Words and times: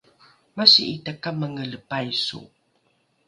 masi’i 0.55 0.95
takamangele 1.05 1.77
paiso 1.89 2.39